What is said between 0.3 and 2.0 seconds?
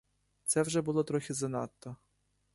Це вже було трохи занадто!